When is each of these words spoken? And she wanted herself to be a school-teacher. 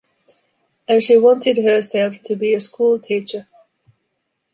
And 0.87 1.03
she 1.03 1.15
wanted 1.15 1.57
herself 1.57 2.23
to 2.23 2.35
be 2.35 2.55
a 2.55 2.59
school-teacher. 2.59 3.47